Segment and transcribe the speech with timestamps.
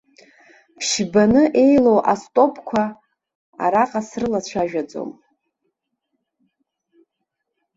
[0.77, 2.83] Ԥшьбаны еилоу астопқәа
[3.63, 5.11] араҟа срылацәажәаӡом.